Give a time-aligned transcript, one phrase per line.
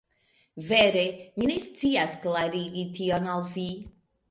[0.69, 1.03] Vere,
[1.41, 3.71] mi ne scias klarigi tion al vi.